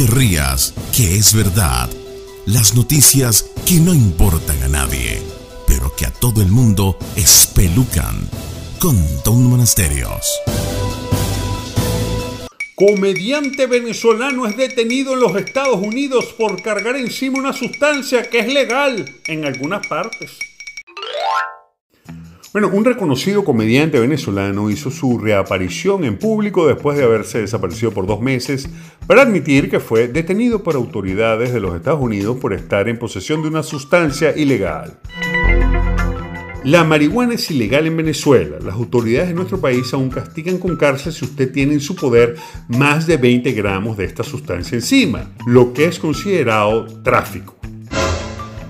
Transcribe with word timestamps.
te 0.00 0.06
rías, 0.06 0.72
que 0.96 1.16
es 1.16 1.34
verdad. 1.34 1.90
Las 2.46 2.74
noticias 2.74 3.50
que 3.66 3.74
no 3.80 3.92
importan 3.92 4.62
a 4.62 4.68
nadie, 4.68 5.20
pero 5.66 5.94
que 5.94 6.06
a 6.06 6.10
todo 6.10 6.40
el 6.40 6.48
mundo 6.48 6.98
espelucan. 7.16 8.16
Con 8.78 8.96
Don 9.24 9.44
Monasterios. 9.44 10.24
Comediante 12.74 13.66
venezolano 13.66 14.46
es 14.46 14.56
detenido 14.56 15.12
en 15.12 15.20
los 15.20 15.36
Estados 15.36 15.76
Unidos 15.76 16.32
por 16.38 16.62
cargar 16.62 16.96
encima 16.96 17.38
una 17.38 17.52
sustancia 17.52 18.30
que 18.30 18.38
es 18.38 18.50
legal 18.50 19.04
en 19.26 19.44
algunas 19.44 19.86
partes. 19.86 20.30
Bueno, 22.52 22.68
un 22.72 22.84
reconocido 22.84 23.44
comediante 23.44 24.00
venezolano 24.00 24.70
hizo 24.70 24.90
su 24.90 25.18
reaparición 25.18 26.02
en 26.02 26.18
público 26.18 26.66
después 26.66 26.98
de 26.98 27.04
haberse 27.04 27.40
desaparecido 27.40 27.92
por 27.92 28.08
dos 28.08 28.20
meses 28.20 28.68
para 29.06 29.22
admitir 29.22 29.70
que 29.70 29.78
fue 29.78 30.08
detenido 30.08 30.64
por 30.64 30.74
autoridades 30.74 31.52
de 31.52 31.60
los 31.60 31.76
Estados 31.76 32.00
Unidos 32.00 32.38
por 32.40 32.52
estar 32.52 32.88
en 32.88 32.98
posesión 32.98 33.42
de 33.42 33.48
una 33.48 33.62
sustancia 33.62 34.36
ilegal. 34.36 34.98
La 36.64 36.82
marihuana 36.82 37.34
es 37.34 37.48
ilegal 37.52 37.86
en 37.86 37.96
Venezuela. 37.96 38.58
Las 38.60 38.74
autoridades 38.74 39.28
de 39.28 39.34
nuestro 39.34 39.60
país 39.60 39.94
aún 39.94 40.10
castigan 40.10 40.58
con 40.58 40.76
cárcel 40.76 41.12
si 41.12 41.24
usted 41.24 41.52
tiene 41.52 41.74
en 41.74 41.80
su 41.80 41.94
poder 41.94 42.34
más 42.66 43.06
de 43.06 43.16
20 43.16 43.52
gramos 43.52 43.96
de 43.96 44.06
esta 44.06 44.24
sustancia 44.24 44.74
encima, 44.74 45.30
lo 45.46 45.72
que 45.72 45.84
es 45.84 46.00
considerado 46.00 46.84
tráfico. 47.02 47.59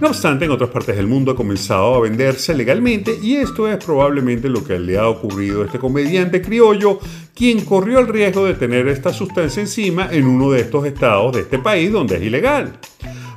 No 0.01 0.09
obstante, 0.09 0.47
en 0.47 0.51
otras 0.51 0.71
partes 0.71 0.97
del 0.97 1.07
mundo 1.07 1.33
ha 1.33 1.37
comenzado 1.37 1.95
a 1.95 2.01
venderse 2.01 2.55
legalmente 2.55 3.19
y 3.23 3.37
esto 3.37 3.69
es 3.69 3.77
probablemente 3.85 4.49
lo 4.49 4.65
que 4.65 4.79
le 4.79 4.97
ha 4.97 5.07
ocurrido 5.07 5.61
a 5.61 5.67
este 5.67 5.79
comediante 5.79 6.41
criollo, 6.41 6.99
quien 7.35 7.67
corrió 7.67 7.99
el 7.99 8.09
riesgo 8.09 8.47
de 8.47 8.55
tener 8.55 8.89
esta 8.89 9.13
sustancia 9.13 9.61
encima 9.61 10.09
en 10.11 10.27
uno 10.27 10.53
de 10.53 10.63
estos 10.63 10.87
estados 10.87 11.35
de 11.35 11.43
este 11.43 11.59
país 11.59 11.93
donde 11.93 12.17
es 12.17 12.23
ilegal. 12.23 12.79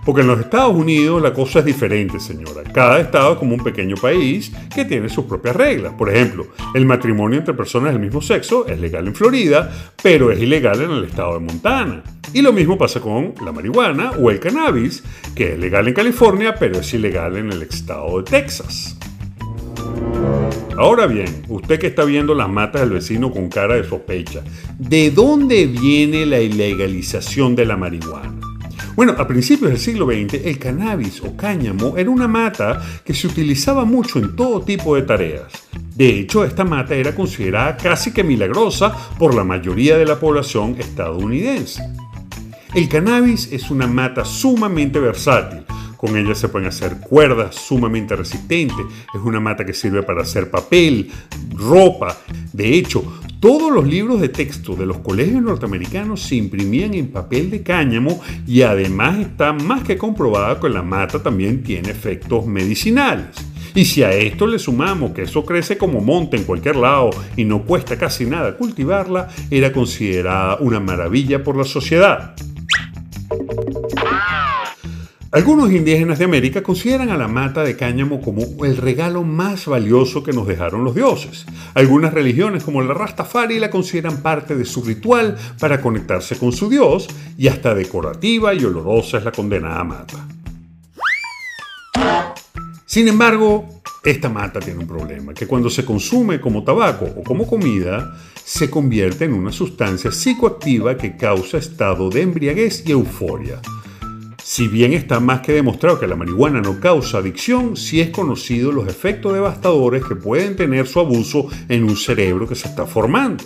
Porque 0.05 0.21
en 0.21 0.27
los 0.27 0.39
Estados 0.39 0.73
Unidos 0.73 1.21
la 1.21 1.33
cosa 1.33 1.59
es 1.59 1.65
diferente, 1.65 2.19
señora. 2.21 2.63
Cada 2.73 2.99
estado 2.99 3.33
es 3.33 3.39
como 3.39 3.55
un 3.55 3.63
pequeño 3.63 3.95
país 3.97 4.51
que 4.73 4.85
tiene 4.85 5.09
sus 5.09 5.25
propias 5.25 5.57
reglas. 5.57 5.93
Por 5.93 6.09
ejemplo, 6.09 6.47
el 6.73 6.85
matrimonio 6.85 7.39
entre 7.39 7.53
personas 7.53 7.91
del 7.91 8.01
mismo 8.01 8.21
sexo 8.21 8.67
es 8.67 8.79
legal 8.79 9.05
en 9.07 9.15
Florida, 9.15 9.69
pero 10.01 10.31
es 10.31 10.39
ilegal 10.39 10.81
en 10.81 10.91
el 10.91 11.03
estado 11.03 11.33
de 11.33 11.39
Montana. 11.39 12.03
Y 12.33 12.41
lo 12.41 12.51
mismo 12.51 12.77
pasa 12.77 12.99
con 12.99 13.35
la 13.45 13.51
marihuana 13.51 14.11
o 14.19 14.31
el 14.31 14.39
cannabis, 14.39 15.03
que 15.35 15.53
es 15.53 15.59
legal 15.59 15.87
en 15.87 15.93
California, 15.93 16.55
pero 16.55 16.79
es 16.79 16.93
ilegal 16.93 17.37
en 17.37 17.51
el 17.51 17.61
estado 17.61 18.17
de 18.17 18.23
Texas. 18.23 18.97
Ahora 20.75 21.05
bien, 21.05 21.43
usted 21.49 21.79
que 21.79 21.87
está 21.87 22.03
viendo 22.03 22.33
las 22.33 22.49
matas 22.49 22.81
del 22.81 22.89
vecino 22.89 23.31
con 23.31 23.49
cara 23.49 23.75
de 23.75 23.83
sospecha, 23.83 24.41
¿de 24.79 25.11
dónde 25.11 25.67
viene 25.67 26.25
la 26.25 26.39
ilegalización 26.39 27.55
de 27.55 27.67
la 27.67 27.77
marihuana? 27.77 28.39
Bueno, 28.95 29.15
a 29.17 29.27
principios 29.27 29.69
del 29.69 29.79
siglo 29.79 30.07
XX, 30.07 30.45
el 30.45 30.57
cannabis 30.57 31.21
o 31.21 31.37
cáñamo 31.37 31.97
era 31.97 32.09
una 32.09 32.27
mata 32.27 32.83
que 33.05 33.13
se 33.13 33.27
utilizaba 33.27 33.85
mucho 33.85 34.17
en 34.17 34.35
todo 34.35 34.61
tipo 34.61 34.95
de 34.95 35.03
tareas. 35.03 35.51
De 35.95 36.19
hecho, 36.19 36.43
esta 36.43 36.63
mata 36.63 36.95
era 36.95 37.13
considerada 37.13 37.77
casi 37.77 38.11
que 38.11 38.23
milagrosa 38.23 38.91
por 39.19 39.35
la 39.35 39.43
mayoría 39.43 39.97
de 39.97 40.05
la 40.05 40.19
población 40.19 40.75
estadounidense. 40.79 41.83
El 42.75 42.89
cannabis 42.89 43.51
es 43.51 43.69
una 43.69 43.85
mata 43.85 44.25
sumamente 44.25 44.99
versátil. 44.99 45.63
Con 45.95 46.17
ella 46.17 46.33
se 46.33 46.49
pueden 46.49 46.67
hacer 46.67 47.01
cuerdas 47.01 47.53
sumamente 47.53 48.15
resistentes. 48.15 48.83
Es 49.13 49.21
una 49.23 49.39
mata 49.39 49.63
que 49.63 49.75
sirve 49.75 50.01
para 50.01 50.23
hacer 50.23 50.49
papel, 50.49 51.11
ropa. 51.51 52.17
De 52.51 52.73
hecho, 52.73 53.19
todos 53.39 53.71
los 53.71 53.85
libros 53.85 54.19
de 54.19 54.29
texto 54.29 54.75
de 54.75 54.87
los 54.87 54.97
colegios 54.97 55.43
norteamericanos 55.43 56.23
se 56.23 56.35
imprimían 56.35 56.95
en 56.95 57.11
papel 57.11 57.51
de 57.51 57.61
cáñamo 57.61 58.19
y 58.47 58.63
además 58.63 59.19
está 59.19 59.53
más 59.53 59.83
que 59.83 59.95
comprobado 59.95 60.59
que 60.59 60.69
la 60.69 60.81
mata 60.81 61.21
también 61.21 61.61
tiene 61.61 61.91
efectos 61.91 62.47
medicinales. 62.47 63.27
Y 63.75 63.85
si 63.85 64.01
a 64.01 64.11
esto 64.13 64.47
le 64.47 64.57
sumamos 64.57 65.11
que 65.11 65.23
eso 65.23 65.45
crece 65.45 65.77
como 65.77 66.01
monte 66.01 66.37
en 66.37 66.43
cualquier 66.43 66.77
lado 66.77 67.11
y 67.37 67.45
no 67.45 67.65
cuesta 67.65 67.99
casi 67.99 68.25
nada 68.25 68.57
cultivarla, 68.57 69.27
era 69.51 69.71
considerada 69.71 70.57
una 70.57 70.79
maravilla 70.79 71.43
por 71.43 71.55
la 71.55 71.65
sociedad. 71.65 72.35
Algunos 75.33 75.71
indígenas 75.71 76.19
de 76.19 76.25
América 76.25 76.61
consideran 76.61 77.09
a 77.09 77.17
la 77.17 77.27
mata 77.27 77.63
de 77.63 77.75
cáñamo 77.75 78.21
como 78.21 78.63
el 78.63 78.77
regalo 78.77 79.23
más 79.23 79.65
valioso 79.65 80.21
que 80.21 80.31
nos 80.31 80.45
dejaron 80.45 80.83
los 80.83 80.93
dioses. 80.93 81.47
Algunas 81.73 82.13
religiones 82.13 82.63
como 82.63 82.83
la 82.83 82.93
Rastafari 82.93 83.57
la 83.57 83.71
consideran 83.71 84.21
parte 84.21 84.55
de 84.55 84.63
su 84.63 84.83
ritual 84.83 85.35
para 85.59 85.81
conectarse 85.81 86.37
con 86.37 86.51
su 86.51 86.69
dios 86.69 87.07
y 87.35 87.47
hasta 87.47 87.73
decorativa 87.73 88.53
y 88.53 88.63
olorosa 88.63 89.17
es 89.17 89.23
la 89.23 89.31
condenada 89.31 89.83
mata. 89.83 90.27
Sin 92.85 93.07
embargo, 93.07 93.81
esta 94.03 94.29
mata 94.29 94.59
tiene 94.59 94.81
un 94.81 94.87
problema, 94.87 95.33
que 95.33 95.47
cuando 95.47 95.71
se 95.71 95.83
consume 95.83 96.39
como 96.39 96.63
tabaco 96.63 97.05
o 97.05 97.23
como 97.23 97.47
comida, 97.47 98.19
se 98.35 98.69
convierte 98.69 99.25
en 99.25 99.33
una 99.33 99.51
sustancia 99.51 100.11
psicoactiva 100.11 100.95
que 100.95 101.17
causa 101.17 101.57
estado 101.57 102.11
de 102.11 102.21
embriaguez 102.21 102.83
y 102.85 102.91
euforia. 102.91 103.59
Si 104.45 104.67
bien 104.67 104.91
está 104.91 105.21
más 105.21 105.39
que 105.39 105.53
demostrado 105.53 106.01
que 106.01 106.05
la 106.05 106.17
marihuana 106.17 106.59
no 106.59 106.81
causa 106.81 107.19
adicción, 107.19 107.77
sí 107.77 108.01
es 108.01 108.09
conocido 108.09 108.73
los 108.73 108.89
efectos 108.89 109.33
devastadores 109.33 110.03
que 110.03 110.17
pueden 110.17 110.57
tener 110.57 110.85
su 110.85 110.99
abuso 110.99 111.47
en 111.69 111.85
un 111.85 111.95
cerebro 111.95 112.45
que 112.45 112.53
se 112.53 112.67
está 112.67 112.85
formando. 112.85 113.41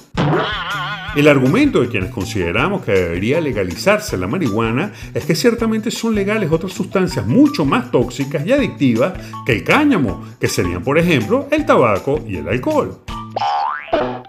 El 1.15 1.27
argumento 1.27 1.81
de 1.81 1.87
quienes 1.87 2.09
consideramos 2.09 2.83
que 2.83 2.93
debería 2.93 3.39
legalizarse 3.39 4.17
la 4.17 4.25
marihuana 4.25 4.91
es 5.13 5.23
que 5.23 5.35
ciertamente 5.35 5.91
son 5.91 6.15
legales 6.15 6.51
otras 6.51 6.73
sustancias 6.73 7.27
mucho 7.27 7.63
más 7.63 7.91
tóxicas 7.91 8.43
y 8.47 8.51
adictivas 8.51 9.13
que 9.45 9.51
el 9.51 9.63
cáñamo, 9.63 10.25
que 10.39 10.47
serían 10.47 10.81
por 10.81 10.97
ejemplo 10.97 11.47
el 11.51 11.63
tabaco 11.63 12.25
y 12.27 12.37
el 12.37 12.47
alcohol. 12.47 12.97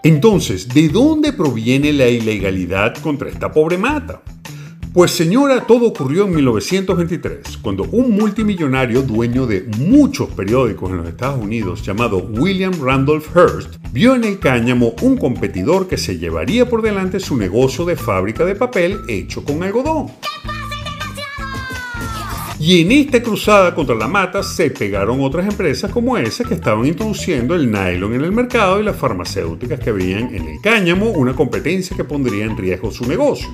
Entonces, 0.03 0.69
¿de 0.69 0.87
dónde 0.87 1.33
proviene 1.33 1.91
la 1.93 2.07
ilegalidad 2.07 2.95
contra 2.97 3.27
esta 3.27 3.51
pobre 3.51 3.79
mata? 3.79 4.21
Pues 4.91 5.11
señora, 5.11 5.67
todo 5.67 5.85
ocurrió 5.85 6.25
en 6.25 6.33
1923, 6.33 7.57
cuando 7.57 7.83
un 7.83 8.09
multimillonario 8.09 9.03
dueño 9.03 9.45
de 9.45 9.69
muchos 9.77 10.29
periódicos 10.29 10.89
en 10.89 10.97
los 10.97 11.07
Estados 11.07 11.39
Unidos 11.39 11.83
llamado 11.83 12.17
William 12.17 12.73
Randolph 12.81 13.27
Hearst 13.35 13.75
vio 13.91 14.15
en 14.15 14.23
el 14.23 14.39
cáñamo 14.39 14.95
un 15.03 15.15
competidor 15.15 15.87
que 15.87 15.97
se 15.97 16.17
llevaría 16.17 16.67
por 16.67 16.81
delante 16.81 17.19
su 17.19 17.37
negocio 17.37 17.85
de 17.85 17.95
fábrica 17.95 18.43
de 18.45 18.55
papel 18.55 19.01
hecho 19.07 19.43
con 19.43 19.61
algodón. 19.61 20.07
Y 22.59 22.81
en 22.81 22.91
esta 22.91 23.21
cruzada 23.21 23.75
contra 23.75 23.95
la 23.95 24.07
mata 24.07 24.41
se 24.41 24.71
pegaron 24.71 25.21
otras 25.21 25.45
empresas 25.45 25.91
como 25.91 26.17
esa 26.17 26.43
que 26.43 26.55
estaban 26.55 26.87
introduciendo 26.87 27.53
el 27.53 27.71
nylon 27.71 28.15
en 28.15 28.23
el 28.23 28.31
mercado 28.31 28.81
y 28.81 28.83
las 28.83 28.97
farmacéuticas 28.97 29.79
que 29.79 29.91
veían 29.91 30.33
en 30.33 30.47
el 30.47 30.59
cáñamo 30.61 31.11
una 31.11 31.35
competencia 31.35 31.95
que 31.95 32.03
pondría 32.03 32.43
en 32.43 32.57
riesgo 32.57 32.89
su 32.89 33.05
negocio. 33.05 33.49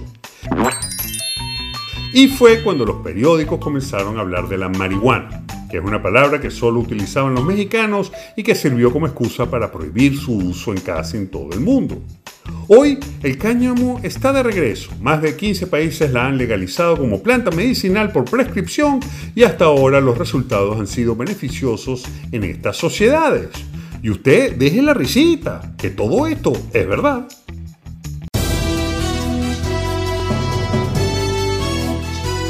Y 2.16 2.30
fue 2.30 2.64
cuando 2.64 2.86
los 2.86 3.04
periódicos 3.04 3.60
comenzaron 3.60 4.18
a 4.18 4.22
hablar 4.22 4.48
de 4.48 4.58
la 4.58 4.70
marihuana, 4.70 5.44
que 5.70 5.80
es 5.80 5.84
una 5.84 6.02
palabra 6.02 6.40
que 6.40 6.50
solo 6.50 6.80
utilizaban 6.80 7.36
los 7.36 7.44
mexicanos 7.44 8.10
y 8.38 8.44
que 8.44 8.56
sirvió 8.56 8.90
como 8.90 9.06
excusa 9.06 9.52
para 9.52 9.70
prohibir 9.70 10.18
su 10.18 10.32
uso 10.38 10.72
en 10.72 10.80
casi 10.80 11.18
en 11.18 11.28
todo 11.28 11.52
el 11.52 11.60
mundo. 11.60 12.02
Hoy 12.70 13.00
el 13.22 13.38
cáñamo 13.38 14.00
está 14.02 14.32
de 14.32 14.44
regreso. 14.44 14.92
Más 15.02 15.22
de 15.22 15.36
15 15.36 15.68
países 15.68 16.10
la 16.14 16.26
han 16.26 16.38
legalizado 16.38 16.98
como 16.98 17.22
planta 17.22 17.52
medicinal 17.52 18.14
por 18.14 18.24
prescripción 18.24 19.02
y 19.36 19.44
hasta 19.44 19.66
ahora 19.66 20.00
los 20.00 20.18
resultados 20.18 20.80
han 20.80 20.88
sido 20.88 21.18
beneficiosos 21.18 22.06
en 22.32 22.46
estas 22.46 22.78
sociedades. 22.78 23.50
Y 24.02 24.10
usted 24.10 24.56
deje 24.56 24.82
la 24.82 24.94
risita, 24.94 25.76
que 25.78 25.90
todo 25.90 26.28
esto 26.28 26.54
es 26.72 26.88
verdad. 26.88 27.28